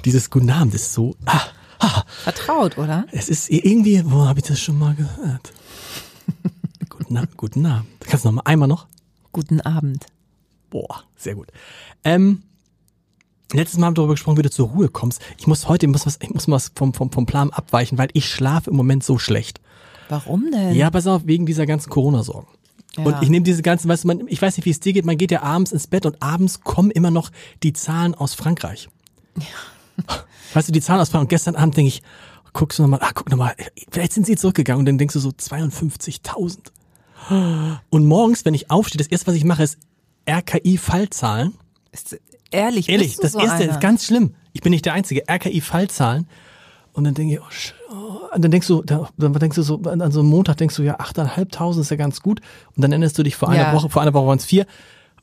Dieses 0.04 0.30
Guten 0.30 0.50
Abend 0.50 0.75
ist 0.75 0.92
so. 0.92 1.16
Ah, 1.25 1.38
ah. 1.38 1.55
Vertraut, 2.24 2.78
oder? 2.78 3.06
Es 3.12 3.28
ist 3.28 3.50
irgendwie, 3.50 4.02
wo 4.04 4.26
habe 4.26 4.40
ich 4.40 4.46
das 4.46 4.60
schon 4.60 4.78
mal 4.78 4.94
gehört? 4.94 5.52
guten, 6.88 7.16
Abend, 7.16 7.36
guten 7.36 7.66
Abend. 7.66 7.86
Kannst 8.00 8.24
du 8.24 8.28
noch 8.28 8.36
mal 8.36 8.42
einmal 8.44 8.68
noch? 8.68 8.86
Guten 9.32 9.60
Abend. 9.60 10.06
Boah, 10.70 11.04
sehr 11.16 11.34
gut. 11.34 11.48
Ähm, 12.04 12.42
letztes 13.52 13.78
Mal 13.78 13.86
haben 13.86 13.92
wir 13.92 13.96
darüber 13.96 14.14
gesprochen, 14.14 14.38
wie 14.38 14.42
du 14.42 14.50
zur 14.50 14.68
Ruhe 14.68 14.88
kommst. 14.88 15.20
Ich 15.38 15.46
muss 15.46 15.68
heute, 15.68 15.86
ich 15.86 15.92
muss 15.92 16.06
was, 16.06 16.18
ich 16.20 16.30
muss 16.30 16.48
was 16.48 16.72
vom, 16.74 16.94
vom, 16.94 17.10
vom 17.10 17.26
Plan 17.26 17.50
abweichen, 17.50 17.98
weil 17.98 18.08
ich 18.12 18.28
schlafe 18.28 18.70
im 18.70 18.76
Moment 18.76 19.04
so 19.04 19.18
schlecht. 19.18 19.60
Warum 20.08 20.50
denn? 20.50 20.74
Ja, 20.74 20.90
pass 20.90 21.06
auf, 21.06 21.26
wegen 21.26 21.46
dieser 21.46 21.66
ganzen 21.66 21.90
Corona-Sorgen. 21.90 22.48
Ja. 22.96 23.04
Und 23.04 23.22
ich 23.22 23.28
nehme 23.28 23.44
diese 23.44 23.62
ganzen, 23.62 23.88
weißt 23.88 24.04
du, 24.04 24.08
man, 24.08 24.28
ich 24.28 24.40
weiß 24.40 24.56
nicht, 24.56 24.64
wie 24.64 24.70
es 24.70 24.80
dir 24.80 24.92
geht, 24.92 25.04
man 25.04 25.18
geht 25.18 25.30
ja 25.30 25.42
abends 25.42 25.72
ins 25.72 25.86
Bett 25.86 26.06
und 26.06 26.22
abends 26.22 26.62
kommen 26.62 26.90
immer 26.90 27.10
noch 27.10 27.30
die 27.62 27.72
Zahlen 27.72 28.14
aus 28.14 28.34
Frankreich. 28.34 28.88
Ja. 29.38 29.44
Weißt 30.54 30.68
du, 30.68 30.72
die 30.72 30.80
Zahlen 30.80 31.00
aus 31.00 31.08
Frankreich. 31.10 31.22
Und 31.24 31.28
gestern 31.30 31.56
Abend 31.56 31.76
denke 31.76 31.88
ich, 31.88 32.02
guckst 32.52 32.78
du 32.78 32.82
nochmal, 32.82 33.00
ah, 33.02 33.10
guck 33.14 33.30
nochmal, 33.30 33.54
vielleicht 33.90 34.12
sind 34.12 34.26
sie 34.26 34.36
zurückgegangen 34.36 34.80
und 34.80 34.86
dann 34.86 34.98
denkst 34.98 35.12
du 35.14 35.20
so 35.20 35.30
52.000. 35.30 36.58
Und 37.90 38.06
morgens, 38.06 38.44
wenn 38.44 38.54
ich 38.54 38.70
aufstehe, 38.70 38.98
das 38.98 39.08
erste, 39.08 39.26
was 39.28 39.34
ich 39.34 39.44
mache, 39.44 39.62
ist 39.64 39.78
RKI-Fallzahlen. 40.28 41.54
Ehrlich, 42.50 42.88
Ehrlich, 42.88 43.16
das 43.16 43.32
so 43.32 43.38
erste 43.40 43.64
einer? 43.64 43.72
ist 43.72 43.80
ganz 43.80 44.04
schlimm. 44.06 44.34
Ich 44.52 44.60
bin 44.60 44.70
nicht 44.70 44.84
der 44.84 44.92
Einzige. 44.92 45.24
RKI-Fallzahlen. 45.28 46.28
Und 46.92 47.04
dann 47.04 47.14
denke 47.14 47.34
ich, 47.34 47.40
oh, 47.40 47.44
sch- 47.50 47.72
oh, 47.90 48.34
und 48.34 48.42
dann 48.42 48.50
denkst 48.50 48.68
du, 48.68 48.82
da- 48.82 49.08
dann 49.18 49.32
denkst 49.34 49.56
du 49.56 49.62
so, 49.62 49.80
an 49.82 50.10
so 50.12 50.20
einem 50.20 50.28
Montag 50.30 50.56
denkst 50.56 50.76
du, 50.76 50.82
ja, 50.82 50.98
8.500 51.00 51.80
ist 51.80 51.90
ja 51.90 51.96
ganz 51.96 52.22
gut. 52.22 52.40
Und 52.74 52.82
dann 52.82 52.92
erinnerst 52.92 53.18
du 53.18 53.22
dich 53.22 53.36
vor 53.36 53.48
einer 53.48 53.64
Ja. 53.64 53.72
Woche, 53.74 53.90
vor 53.90 54.02
einer 54.02 54.14
Woche 54.14 54.26
waren 54.28 54.38
es 54.38 54.44
vier. 54.46 54.66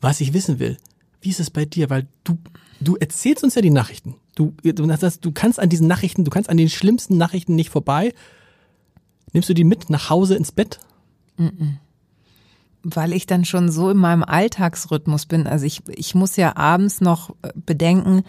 Was 0.01 0.20
ich 0.22 0.34
wissen 0.34 0.60
will, 0.60 0.77
wie 1.22 1.30
ist 1.30 1.39
es 1.39 1.50
bei 1.50 1.65
dir? 1.65 1.89
Weil 1.89 2.08
du, 2.25 2.38
du 2.82 2.96
erzählst 2.98 3.44
uns 3.44 3.56
ja 3.56 3.62
die 3.62 3.70
Nachrichten. 3.72 4.15
Du, 4.36 4.54
du, 4.63 4.88
das, 4.88 5.20
du 5.20 5.32
kannst 5.32 5.60
an 5.60 5.70
diesen 5.70 5.88
Nachrichten, 5.88 6.24
du 6.24 6.32
kannst 6.32 6.50
an 6.50 6.58
den 6.58 6.70
schlimmsten 6.70 7.18
Nachrichten 7.18 7.56
nicht 7.56 7.70
vorbei. 7.70 8.13
Nimmst 9.32 9.50
du 9.50 9.54
die 9.54 9.63
mit 9.63 9.90
nach 9.90 10.10
Hause 10.10 10.36
ins 10.36 10.52
Bett? 10.52 10.80
weil 12.84 13.13
ich 13.13 13.25
dann 13.25 13.46
schon 13.46 13.72
so 13.72 13.90
in 13.90 13.98
meinem 13.98 14.24
Alltagsrhythmus 14.24 15.25
bin. 15.25 15.48
Also 15.48 15.66
ich, 15.66 15.82
ich 15.88 16.16
muss 16.16 16.36
ja 16.36 16.56
abends 16.58 17.02
noch 17.02 17.32
äh, 17.42 17.52
bedenken, 17.56 18.24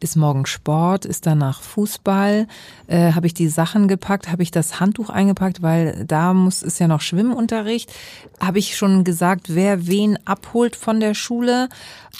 ist 0.00 0.16
morgen 0.16 0.46
Sport, 0.46 1.04
ist 1.04 1.26
danach 1.26 1.62
Fußball, 1.62 2.46
äh, 2.86 3.12
habe 3.12 3.26
ich 3.26 3.34
die 3.34 3.48
Sachen 3.48 3.88
gepackt, 3.88 4.30
habe 4.30 4.42
ich 4.42 4.50
das 4.50 4.80
Handtuch 4.80 5.10
eingepackt, 5.10 5.62
weil 5.62 6.04
da 6.06 6.34
muss 6.34 6.62
ist 6.62 6.78
ja 6.78 6.88
noch 6.88 7.00
Schwimmunterricht. 7.00 7.92
Habe 8.40 8.58
ich 8.58 8.76
schon 8.76 9.04
gesagt, 9.04 9.54
wer 9.54 9.86
wen 9.86 10.18
abholt 10.26 10.76
von 10.76 11.00
der 11.00 11.14
Schule? 11.14 11.68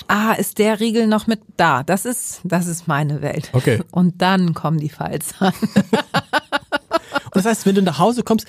Ah, 0.06 0.32
ist 0.32 0.58
der 0.58 0.80
Riegel 0.80 1.06
noch 1.06 1.26
mit 1.26 1.40
da? 1.56 1.82
Das 1.82 2.04
ist 2.04 2.40
das 2.44 2.66
ist 2.66 2.88
meine 2.88 3.22
Welt. 3.22 3.50
Okay. 3.52 3.82
Und 3.90 4.22
dann 4.22 4.54
kommen 4.54 4.78
die 4.78 4.88
Fallzahlen. 4.88 5.54
Und 7.34 7.36
das 7.36 7.46
heißt, 7.46 7.66
wenn 7.66 7.74
du 7.74 7.82
nach 7.82 7.98
Hause 7.98 8.22
kommst, 8.22 8.46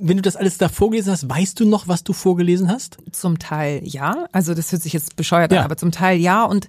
wenn 0.00 0.16
du 0.16 0.22
das 0.22 0.34
alles 0.36 0.58
da 0.58 0.68
vorgelesen 0.68 1.12
hast, 1.12 1.28
weißt 1.28 1.60
du 1.60 1.64
noch, 1.64 1.86
was 1.86 2.02
du 2.02 2.12
vorgelesen 2.12 2.68
hast? 2.70 2.98
Zum 3.12 3.38
Teil 3.38 3.80
ja. 3.84 4.26
Also 4.32 4.52
das 4.54 4.72
hört 4.72 4.82
sich 4.82 4.92
jetzt 4.92 5.14
bescheuert 5.16 5.52
Ja. 5.52 5.60
an, 5.60 5.64
aber 5.64 5.76
zum 5.76 5.92
Teil 5.92 6.18
ja. 6.18 6.44
Und 6.44 6.68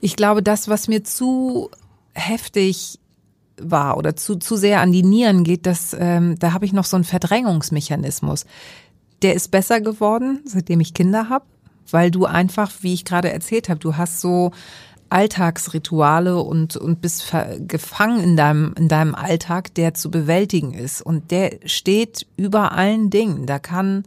ich 0.00 0.16
glaube, 0.16 0.42
das, 0.42 0.68
was 0.68 0.88
mir 0.88 1.04
zu 1.04 1.70
heftig 2.14 2.98
war 3.60 3.98
oder 3.98 4.16
zu, 4.16 4.36
zu 4.36 4.56
sehr 4.56 4.80
an 4.80 4.92
die 4.92 5.02
Nieren 5.02 5.44
geht, 5.44 5.66
das, 5.66 5.94
ähm, 5.98 6.36
da 6.38 6.52
habe 6.52 6.64
ich 6.64 6.72
noch 6.72 6.84
so 6.84 6.96
einen 6.96 7.04
Verdrängungsmechanismus. 7.04 8.46
Der 9.22 9.34
ist 9.34 9.50
besser 9.50 9.80
geworden, 9.80 10.40
seitdem 10.44 10.80
ich 10.80 10.94
Kinder 10.94 11.28
habe, 11.28 11.44
weil 11.90 12.10
du 12.10 12.24
einfach, 12.24 12.70
wie 12.80 12.94
ich 12.94 13.04
gerade 13.04 13.30
erzählt 13.30 13.68
habe, 13.68 13.78
du 13.78 13.96
hast 13.96 14.20
so 14.20 14.52
Alltagsrituale 15.14 16.42
und, 16.42 16.76
und 16.76 17.00
bist 17.00 17.32
gefangen 17.68 18.20
in 18.20 18.36
deinem, 18.36 18.74
in 18.76 18.88
deinem 18.88 19.14
Alltag, 19.14 19.72
der 19.74 19.94
zu 19.94 20.10
bewältigen 20.10 20.74
ist. 20.74 21.00
Und 21.00 21.30
der 21.30 21.60
steht 21.66 22.26
über 22.36 22.72
allen 22.72 23.10
Dingen. 23.10 23.46
Da 23.46 23.60
kann, 23.60 24.04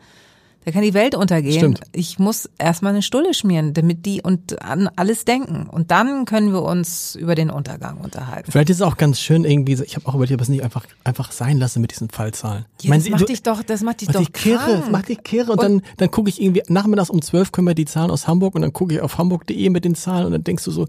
da 0.67 0.73
kann 0.73 0.81
die 0.81 0.93
Welt 0.93 1.15
untergehen. 1.15 1.53
Stimmt. 1.57 1.79
Ich 1.93 2.19
muss 2.19 2.49
erstmal 2.57 2.91
eine 2.91 3.01
Stulle 3.01 3.33
schmieren, 3.33 3.73
damit 3.73 4.05
die 4.05 4.21
und 4.21 4.61
an 4.61 4.89
alles 4.97 5.23
denken. 5.23 5.65
Und 5.71 5.91
dann 5.91 6.25
können 6.25 6.51
wir 6.51 6.61
uns 6.61 7.15
über 7.15 7.35
den 7.35 7.49
Untergang 7.49 7.99
unterhalten. 8.01 8.51
Vielleicht 8.51 8.69
ist 8.69 8.75
es 8.75 8.81
auch 8.81 8.97
ganz 8.97 9.17
schön 9.21 9.45
irgendwie, 9.45 9.81
ich 9.81 9.95
habe 9.95 10.05
auch 10.09 10.15
überlegt, 10.15 10.33
ob 10.33 10.41
es 10.41 10.49
nicht 10.49 10.63
einfach, 10.65 10.85
einfach 11.05 11.31
sein 11.31 11.57
lasse 11.57 11.79
mit 11.79 11.91
diesen 11.91 12.09
Fallzahlen. 12.09 12.65
Ich 12.79 12.83
Ja, 12.83 12.89
meine, 12.89 13.01
das 13.01 13.09
macht 13.11 13.21
du- 13.21 13.25
dich 13.27 13.43
doch, 13.43 13.63
das 13.63 13.81
macht 13.81 14.01
dich 14.01 14.09
Mach 14.09 14.15
doch 14.15 14.19
dich 14.25 14.33
kirre, 14.33 14.57
krank. 14.57 14.83
mach 14.91 15.03
dich 15.03 15.23
kirre 15.23 15.53
und, 15.53 15.63
dann, 15.63 15.81
dann 15.95 16.11
gucke 16.11 16.27
ich 16.27 16.41
irgendwie, 16.41 16.63
nachmittags 16.67 17.09
um 17.11 17.21
12 17.21 17.53
können 17.53 17.67
wir 17.67 17.73
die 17.73 17.85
Zahlen 17.85 18.11
aus 18.11 18.27
Hamburg 18.27 18.53
und 18.53 18.61
dann 18.61 18.73
gucke 18.73 18.93
ich 18.95 18.99
auf 18.99 19.17
hamburg.de 19.17 19.69
mit 19.69 19.85
den 19.85 19.95
Zahlen 19.95 20.25
und 20.25 20.33
dann 20.33 20.43
denkst 20.43 20.65
du 20.65 20.71
so, 20.71 20.85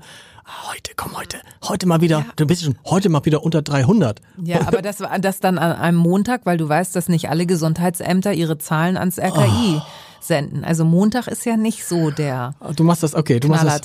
heute, 0.69 0.93
komm 0.97 1.17
heute, 1.17 1.39
heute 1.63 1.87
mal 1.87 2.01
wieder, 2.01 2.25
du 2.37 2.47
bist 2.47 2.63
schon, 2.65 2.77
heute 2.87 3.09
mal 3.09 3.25
wieder 3.25 3.43
unter 3.45 3.63
300. 3.63 4.21
Ja, 4.43 4.67
aber 4.67 4.83
das 4.83 5.01
war 5.01 5.19
das 5.19 5.41
dann 5.41 5.59
an 5.59 5.73
einem 5.73 5.99
Montag, 5.99 6.43
weil 6.45 6.57
du 6.57 6.69
weißt, 6.69 6.95
dass 6.97 7.09
nicht 7.09 7.29
alle 7.29 7.47
Gesundheitsämter 7.47 8.33
ihre 8.33 8.59
Zahlen 8.59 8.97
ans 8.97 9.19
RKI 9.19 9.77
Oh. 9.79 9.83
senden. 10.21 10.65
Also 10.65 10.85
Montag 10.85 11.27
ist 11.29 11.45
ja 11.47 11.57
nicht 11.57 11.85
so 11.85 12.11
der 12.11 12.55
Du 12.77 12.85
machst 12.85 13.03
das, 13.03 13.15
okay, 13.15 13.41
du 13.41 13.49
machst 13.49 13.65
das. 13.67 13.81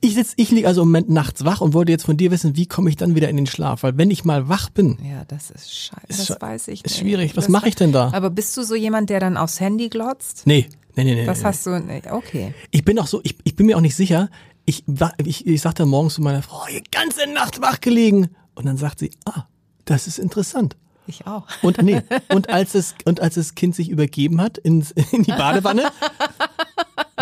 Ich 0.00 0.14
sitz, 0.14 0.34
ich 0.36 0.50
liege 0.50 0.68
also 0.68 0.82
im 0.82 0.88
Moment 0.88 1.08
nachts 1.08 1.46
wach 1.46 1.62
und 1.62 1.72
wollte 1.72 1.90
jetzt 1.90 2.04
von 2.04 2.18
dir 2.18 2.30
wissen, 2.30 2.56
wie 2.56 2.66
komme 2.66 2.90
ich 2.90 2.96
dann 2.96 3.14
wieder 3.14 3.30
in 3.30 3.36
den 3.36 3.46
Schlaf? 3.46 3.82
Weil 3.84 3.96
wenn 3.96 4.10
ich 4.10 4.24
mal 4.26 4.50
wach 4.50 4.68
bin, 4.68 4.98
Ja, 5.02 5.24
das 5.28 5.50
ist 5.50 5.72
scheiße. 5.74 6.04
Ist 6.08 6.28
Das 6.30 6.40
weiß 6.42 6.68
ich 6.68 6.84
ist 6.84 6.90
nicht. 6.92 7.00
schwierig. 7.00 7.36
Was 7.38 7.48
mache 7.48 7.68
ich 7.70 7.74
denn 7.74 7.90
da? 7.92 8.10
Aber 8.12 8.28
bist 8.28 8.54
du 8.58 8.62
so 8.64 8.74
jemand, 8.74 9.08
der 9.08 9.18
dann 9.20 9.38
aufs 9.38 9.60
Handy 9.60 9.88
glotzt? 9.88 10.42
nee, 10.44 10.68
nee, 10.96 11.04
nee, 11.04 11.14
nee. 11.14 11.24
Das 11.24 11.38
nee. 11.38 11.44
hast 11.44 11.64
du 11.64 11.78
nicht. 11.80 12.10
Okay. 12.12 12.52
Ich 12.70 12.84
bin 12.84 12.98
auch 12.98 13.06
so, 13.06 13.20
ich, 13.22 13.36
ich 13.44 13.56
bin 13.56 13.64
mir 13.64 13.78
auch 13.78 13.80
nicht 13.80 13.96
sicher. 13.96 14.28
Ich, 14.66 14.84
ich, 15.18 15.46
ich 15.46 15.60
sagte 15.60 15.84
morgens 15.84 16.14
zu 16.14 16.22
meiner 16.22 16.42
Frau, 16.42 16.62
oh, 16.62 16.66
die 16.70 16.82
ganze 16.90 17.26
Nacht 17.32 17.60
wach 17.60 17.80
gelegen. 17.80 18.30
Und 18.54 18.66
dann 18.66 18.76
sagt 18.76 19.00
sie, 19.00 19.10
ah, 19.26 19.44
das 19.84 20.06
ist 20.06 20.18
interessant. 20.18 20.76
Ich 21.06 21.26
auch. 21.26 21.46
Und 21.62 21.82
nee, 21.82 22.00
und 22.32 22.48
als 22.48 22.74
es 22.74 22.94
und 23.04 23.20
als 23.20 23.34
das 23.34 23.54
Kind 23.54 23.74
sich 23.74 23.90
übergeben 23.90 24.40
hat 24.40 24.58
ins, 24.58 24.90
in 25.12 25.22
die 25.22 25.32
Badewanne, 25.32 25.90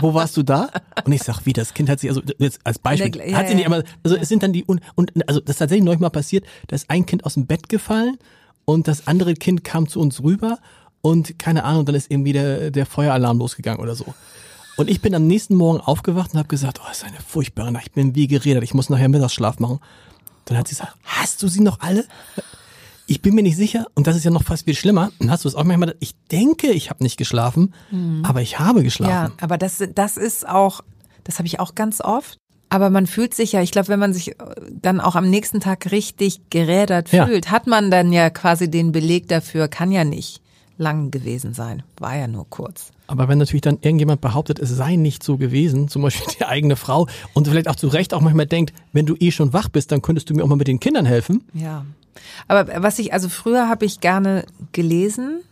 wo 0.01 0.15
warst 0.15 0.37
du 0.37 0.43
da? 0.43 0.71
Und 1.05 1.13
ich 1.13 1.23
sag, 1.23 1.45
wie 1.45 1.53
das 1.53 1.75
Kind 1.75 1.89
hat 1.89 2.01
sich 2.01 2.11
also 2.11 2.23
jetzt 2.39 2.61
als 2.65 2.79
Beispiel 2.79 3.17
ja, 3.17 3.37
hat 3.37 3.49
sie 3.49 3.55
nicht, 3.55 3.69
ja. 3.69 3.75
aber 3.75 3.85
also 4.03 4.17
es 4.17 4.29
sind 4.29 4.43
dann 4.43 4.53
die 4.53 4.65
und, 4.65 4.81
und 4.95 5.29
also 5.29 5.41
das 5.41 5.55
ist 5.55 5.59
tatsächlich 5.59 5.85
neulich 5.85 6.01
mal 6.01 6.11
passiert, 6.11 6.45
da 6.69 6.77
ist 6.77 6.91
ein 6.91 7.07
Kind 7.07 7.25
aus 7.25 7.35
dem 7.35 7.47
Bett 7.47 7.69
gefallen 7.69 8.19
und 8.65 8.87
das 8.87 9.07
andere 9.09 9.35
Kind 9.35 9.65
kam 9.65 9.89
zu 9.89 10.01
uns 10.01 10.23
rüber 10.23 10.59
und 11.01 11.39
keine 11.39 11.65
Ahnung, 11.65 11.85
dann 11.85 11.97
ist 11.97 12.11
irgendwie 12.11 12.33
der 12.33 12.71
der 12.71 12.87
Feueralarm 12.87 13.39
losgegangen 13.39 13.81
oder 13.81 13.97
so. 13.97 14.15
Und 14.77 14.89
ich 14.89 15.01
bin 15.03 15.15
am 15.15 15.27
nächsten 15.27 15.55
Morgen 15.55 15.81
aufgewacht 15.81 16.33
und 16.33 16.39
habe 16.39 16.49
gesagt, 16.49 16.81
oh, 16.83 16.85
das 16.89 16.99
ist 16.99 17.05
eine 17.05 17.19
furchtbare 17.21 17.71
Nacht, 17.73 17.87
ich 17.87 17.93
bin 17.93 18.15
wie 18.15 18.27
geredet, 18.27 18.63
ich 18.65 18.75
muss 18.75 18.89
nachher 18.91 19.09
Mittagsschlaf 19.09 19.59
machen. 19.59 19.81
Dann 20.47 20.57
hat 20.59 20.67
sie 20.69 20.75
gesagt, 20.75 20.97
hast 21.05 21.43
du 21.43 21.49
sie 21.49 21.61
noch 21.61 21.81
alle? 21.81 22.05
Ich 23.07 23.21
bin 23.21 23.35
mir 23.35 23.43
nicht 23.43 23.57
sicher, 23.57 23.87
und 23.95 24.07
das 24.07 24.17
ist 24.17 24.25
ja 24.25 24.31
noch 24.31 24.43
fast 24.45 24.65
viel 24.65 24.75
schlimmer. 24.75 25.11
Dann 25.19 25.31
hast 25.31 25.45
du 25.45 25.49
es 25.49 25.55
auch 25.55 25.65
manchmal, 25.65 25.95
ich 26.01 26.15
denke, 26.31 26.69
ich 26.71 26.89
habe 26.89 27.03
nicht 27.03 27.17
geschlafen, 27.19 27.75
aber 28.23 28.41
ich 28.41 28.59
habe 28.59 28.79
Ja, 28.81 28.85
geschlafen. 28.85 29.35
aber 29.41 29.59
das, 29.59 29.83
das 29.95 30.17
ist 30.17 30.49
auch, 30.49 30.81
das 31.25 31.39
habe 31.39 31.47
ich 31.47 31.61
auch 31.61 31.75
ganz 31.75 32.01
oft. 32.01 32.39
Aber 32.71 32.89
man 32.89 33.07
fühlt 33.07 33.35
sich 33.35 33.53
ja, 33.53 33.61
ich 33.61 33.71
glaube, 33.71 33.89
wenn 33.89 33.99
man 34.01 34.15
sich 34.15 34.29
äh, 34.31 34.35
dann 34.71 34.99
auch 35.03 35.15
am 35.15 35.29
nächsten 35.29 35.61
Tag 35.61 35.93
richtig 35.93 36.41
gerädert 36.49 37.13
Ja. 37.13 37.27
fühlt, 37.27 37.51
hat 37.51 37.67
man 37.67 37.91
dann 37.91 38.13
ja 38.13 38.31
quasi 38.31 38.71
den 38.71 38.93
Beleg 38.93 39.29
dafür, 39.29 39.69
kann 39.69 39.93
ja 39.93 40.05
nicht 40.05 40.41
lang 40.79 41.11
gewesen 41.11 41.53
sein. 41.53 41.83
War 41.99 42.17
ja 42.17 42.27
nur 42.29 42.49
kurz. 42.49 42.91
Aber 43.13 43.29
wenn 43.29 43.37
natürlich 43.37 43.61
dann 43.61 43.77
irgendjemand 43.83 44.23
behauptet, 44.23 44.59
es 44.59 44.71
sei 44.71 44.97
nicht 44.97 45.23
so 45.23 45.37
gewesen, 45.37 45.87
zum 45.89 46.01
Beispiel 46.01 46.27
die 46.41 46.47
eigene 46.47 46.77
Frau, 46.77 47.09
und 47.35 47.47
vielleicht 47.47 47.69
auch 47.69 47.77
zu 47.77 47.89
Recht 47.89 48.15
auch 48.15 48.23
manchmal 48.23 48.47
denkt, 48.47 48.73
wenn 48.95 49.05
du 49.05 49.17
eh 49.21 49.31
schon 49.31 49.53
wach 49.53 49.69
bist, 49.69 49.93
dann 49.93 50.01
könntest 50.01 50.31
du 50.31 50.35
mir 50.35 50.43
auch 50.43 50.49
mal 50.49 50.57
mit 50.57 50.67
den 50.67 50.81
Kindern 50.81 51.05
helfen. 51.05 51.45
Ja. 51.53 51.85
Aber 52.49 52.83
was 52.83 52.99
ich, 52.99 53.13
also 53.13 53.29
früher 53.29 53.69
habe 53.69 53.85
ich 53.85 54.01
gerne 54.01 54.47
gelesen. 54.73 55.43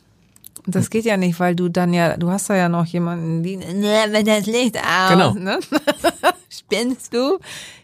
Das 0.67 0.88
geht 0.88 1.05
ja 1.05 1.19
nicht, 1.19 1.38
weil 1.38 1.55
du 1.55 1.69
dann 1.69 1.93
ja, 1.93 2.17
du 2.17 2.31
hast 2.31 2.49
da 2.49 2.57
ja 2.57 2.71
noch 2.71 2.87
jemanden, 2.87 3.43
die, 3.43 3.59
ne, 3.59 4.05
wenn 4.11 4.25
das 4.25 4.47
Licht 4.47 4.79
aus, 4.79 5.11
Genau. 5.11 5.35
ne? 5.35 5.59
Spinnst 6.49 7.12
du? 7.12 7.38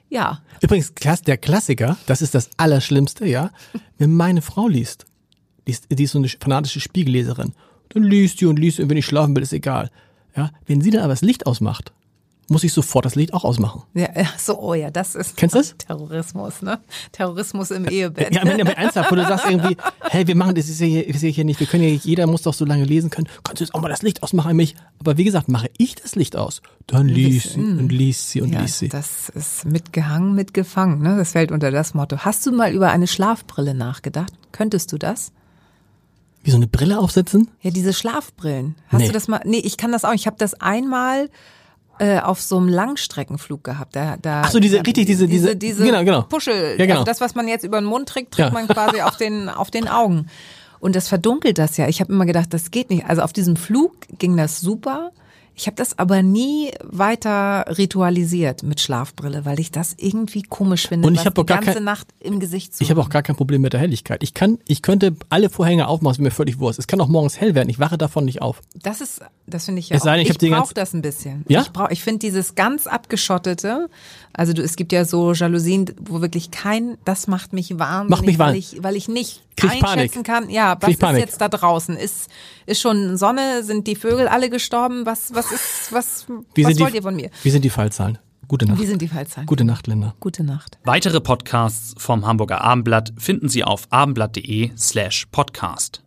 Ja. 0.08 0.40
Übrigens, 0.62 0.94
der 1.26 1.36
Klassiker, 1.36 1.98
das 2.06 2.22
ist 2.22 2.34
das 2.34 2.48
Allerschlimmste, 2.56 3.26
ja, 3.26 3.50
wenn 3.98 4.14
meine 4.14 4.40
Frau 4.40 4.68
liest, 4.68 5.04
die 5.66 5.72
ist, 5.72 5.86
die 5.90 6.02
ist 6.04 6.12
so 6.12 6.18
eine 6.18 6.28
fanatische 6.28 6.80
Spiegelleserin, 6.80 7.52
dann 7.90 8.02
liest 8.02 8.40
die 8.40 8.46
und 8.46 8.58
liest 8.58 8.80
und 8.80 8.90
wenn 8.90 8.96
ich 8.96 9.06
schlafen 9.06 9.34
will, 9.36 9.42
ist 9.42 9.52
egal. 9.52 9.90
Ja, 10.36 10.50
wenn 10.66 10.80
sie 10.80 10.90
dann 10.90 11.02
aber 11.02 11.12
das 11.12 11.22
Licht 11.22 11.46
ausmacht, 11.46 11.92
muss 12.48 12.62
ich 12.62 12.72
sofort 12.72 13.04
das 13.04 13.16
Licht 13.16 13.34
auch 13.34 13.42
ausmachen. 13.42 13.82
Ja, 13.94 14.08
ja, 14.14 14.28
so, 14.38 14.60
oh 14.60 14.74
ja, 14.74 14.90
das 14.90 15.16
ist 15.16 15.36
Kennst 15.36 15.56
das? 15.56 15.74
Terrorismus, 15.78 16.62
ne? 16.62 16.78
Terrorismus 17.10 17.72
im 17.72 17.86
Ehebett. 17.88 18.32
Ja, 18.32 18.44
wenn 18.44 18.60
aber 18.60 18.76
ernsthaft, 18.76 19.10
wo 19.10 19.16
du 19.16 19.26
sagst 19.26 19.46
irgendwie, 19.50 19.76
hey, 20.10 20.26
wir 20.28 20.36
machen 20.36 20.54
das 20.54 20.68
ist 20.68 20.78
ja 20.80 20.86
hier, 20.86 21.08
ist 21.08 21.22
ja 21.22 21.28
hier 21.28 21.44
nicht, 21.44 21.58
wir 21.58 21.66
können 21.66 21.82
ja, 21.82 21.88
jeder 21.88 22.28
muss 22.28 22.42
doch 22.42 22.54
so 22.54 22.64
lange 22.64 22.84
lesen 22.84 23.10
können. 23.10 23.26
Kannst 23.42 23.60
du 23.60 23.64
jetzt 23.64 23.74
auch 23.74 23.80
mal 23.80 23.88
das 23.88 24.02
Licht 24.02 24.22
ausmachen 24.22 24.50
an 24.50 24.56
mich? 24.56 24.76
Aber 25.00 25.16
wie 25.16 25.24
gesagt, 25.24 25.48
mache 25.48 25.70
ich 25.76 25.96
das 25.96 26.14
Licht 26.14 26.36
aus, 26.36 26.62
dann 26.86 27.08
liest 27.08 27.54
sie 27.54 27.60
und 27.60 27.90
liest 27.90 28.30
sie 28.30 28.42
und 28.42 28.52
Ja, 28.52 28.60
liest 28.60 28.78
sie. 28.78 28.88
das 28.90 29.28
ist 29.30 29.64
mitgehangen, 29.64 30.34
mitgefangen, 30.36 31.00
ne? 31.02 31.16
Das 31.16 31.32
fällt 31.32 31.50
unter 31.50 31.72
das 31.72 31.94
Motto. 31.94 32.18
Hast 32.18 32.46
du 32.46 32.52
mal 32.52 32.70
über 32.72 32.90
eine 32.90 33.08
Schlafbrille 33.08 33.74
nachgedacht? 33.74 34.32
Könntest 34.52 34.92
du 34.92 34.98
das? 34.98 35.32
Wie 36.46 36.50
so 36.52 36.56
eine 36.58 36.68
Brille 36.68 36.98
aufsetzen? 37.00 37.48
Ja, 37.60 37.72
diese 37.72 37.92
Schlafbrillen. 37.92 38.76
Hast 38.88 39.00
Nee. 39.00 39.06
du 39.08 39.12
das 39.12 39.26
mal? 39.26 39.40
Nee, 39.44 39.58
ich 39.58 39.76
kann 39.76 39.90
das 39.90 40.04
auch. 40.04 40.12
Ich 40.12 40.26
habe 40.28 40.36
das 40.38 40.54
einmal 40.54 41.28
äh, 41.98 42.20
auf 42.20 42.40
so 42.40 42.56
einem 42.58 42.68
Langstreckenflug 42.68 43.64
gehabt. 43.64 43.96
Da, 43.96 44.16
da, 44.20 44.42
Ach 44.44 44.50
so, 44.50 44.60
diese- 44.60 44.76
da, 44.76 44.82
richtig, 44.82 45.06
diese- 45.06 45.26
diese- 45.26 45.56
diese 45.56 45.84
genau, 45.84 46.04
genau. 46.04 46.22
Puschel. 46.22 46.76
Ja, 46.78 46.84
genau. 46.86 47.00
Also 47.00 47.04
das, 47.04 47.20
was 47.20 47.34
man 47.34 47.48
jetzt 47.48 47.64
über 47.64 47.80
den 47.80 47.86
Mund 47.86 48.08
trägt, 48.08 48.34
trägt 48.34 48.48
Ja. 48.48 48.52
man 48.52 48.68
quasi 48.68 49.00
auf 49.00 49.16
den 49.16 49.48
auf 49.48 49.70
den 49.70 49.88
Augen. 49.88 50.26
Und 50.78 50.94
das 50.94 51.08
verdunkelt 51.08 51.58
das 51.58 51.76
ja. 51.78 51.88
Ich 51.88 52.00
habe 52.00 52.12
immer 52.12 52.26
gedacht, 52.26 52.52
das 52.54 52.70
geht 52.70 52.90
nicht. 52.90 53.06
Also 53.06 53.22
auf 53.22 53.32
diesem 53.32 53.56
Flug 53.56 53.92
ging 54.18 54.36
das 54.36 54.60
super. 54.60 55.10
Ich 55.58 55.66
habe 55.66 55.74
das 55.76 55.98
aber 55.98 56.22
nie 56.22 56.70
weiter 56.84 57.64
ritualisiert 57.78 58.62
mit 58.62 58.78
Schlafbrille, 58.78 59.46
weil 59.46 59.58
ich 59.58 59.70
das 59.70 59.94
irgendwie 59.96 60.42
komisch 60.42 60.86
finde, 60.86 61.08
Und 61.08 61.14
ich 61.14 61.24
was 61.24 61.32
die 61.32 61.46
gar 61.46 61.58
ganze 61.60 61.74
kein- 61.74 61.84
Nacht 61.84 62.08
im 62.20 62.40
Gesicht 62.40 62.76
zu 62.76 62.84
Ich 62.84 62.90
habe 62.90 63.00
auch 63.00 63.08
gar 63.08 63.22
kein 63.22 63.36
Problem 63.36 63.62
mit 63.62 63.72
der 63.72 63.80
Helligkeit. 63.80 64.22
Ich 64.22 64.34
kann, 64.34 64.58
ich 64.68 64.82
könnte 64.82 65.16
alle 65.30 65.48
Vorhänge 65.48 65.88
aufmachen, 65.88 66.12
ist 66.16 66.20
mir 66.20 66.30
völlig 66.30 66.58
wurscht. 66.58 66.78
Es 66.78 66.86
kann 66.86 67.00
auch 67.00 67.08
morgens 67.08 67.40
hell 67.40 67.54
werden. 67.54 67.70
Ich 67.70 67.78
wache 67.78 67.96
davon 67.96 68.26
nicht 68.26 68.42
auf. 68.42 68.60
Das 68.74 69.00
ist, 69.00 69.22
das 69.46 69.64
finde 69.64 69.78
ich 69.80 69.88
ja 69.88 69.96
Es 69.96 70.02
sei 70.02 70.16
denn, 70.18 70.26
auch. 70.26 70.30
ich 70.30 70.36
die 70.38 70.50
brauche 70.50 70.74
das 70.74 70.92
ein 70.92 71.00
bisschen. 71.00 71.44
Ja? 71.48 71.62
Ich 71.62 71.70
brauche, 71.72 71.90
ich 71.92 72.02
finde 72.04 72.18
dieses 72.18 72.54
ganz 72.54 72.86
abgeschottete, 72.86 73.88
also 74.34 74.52
du, 74.52 74.62
es 74.62 74.76
gibt 74.76 74.92
ja 74.92 75.06
so 75.06 75.32
Jalousien, 75.32 75.86
wo 76.00 76.20
wirklich 76.20 76.50
kein, 76.50 76.98
das 77.06 77.28
macht 77.28 77.54
mich 77.54 77.78
wahnsinnig, 77.78 78.10
Macht 78.10 78.26
mich 78.26 78.38
weil 78.38 78.52
wahn- 78.52 78.58
ich, 78.58 78.82
weil 78.82 78.94
ich 78.96 79.08
nicht 79.08 79.42
Krieg 79.56 79.70
einschätzen 79.82 80.22
Panik. 80.22 80.24
kann, 80.24 80.50
ja, 80.50 80.72
was 80.74 80.80
Krieg 80.80 80.94
ist 80.94 81.00
Panik. 81.00 81.20
jetzt 81.20 81.40
da 81.40 81.48
draußen? 81.48 81.96
Ist, 81.96 82.28
ist 82.66 82.80
schon 82.80 83.16
Sonne? 83.16 83.62
Sind 83.64 83.86
die 83.86 83.96
Vögel 83.96 84.28
alle 84.28 84.50
gestorben? 84.50 85.06
Was, 85.06 85.34
was 85.34 85.50
ist, 85.52 85.92
was, 85.92 86.26
Wie 86.54 86.64
was 86.64 86.72
sind 86.72 86.80
wollt 86.80 86.92
die, 86.92 86.96
ihr 86.98 87.02
von 87.02 87.16
mir? 87.16 87.30
Wie 87.42 87.50
sind 87.50 87.64
die 87.64 87.70
Fallzahlen? 87.70 88.18
Gute 88.48 88.66
Nacht. 88.66 88.80
Wie 88.80 88.86
sind 88.86 89.02
die 89.02 89.08
Fallzahlen? 89.08 89.46
Gute 89.46 89.64
Nacht, 89.64 89.88
Linda. 89.88 90.14
Gute 90.20 90.44
Nacht. 90.44 90.78
Weitere 90.84 91.20
Podcasts 91.20 91.94
vom 91.98 92.24
Hamburger 92.26 92.60
Abendblatt 92.60 93.12
finden 93.18 93.48
Sie 93.48 93.64
auf 93.64 93.88
abendblatt.de 93.90 94.70
slash 94.76 95.26
podcast. 95.32 96.02